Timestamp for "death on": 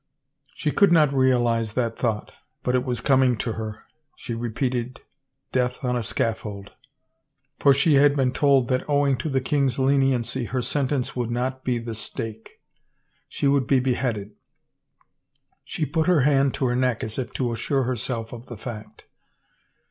5.51-5.95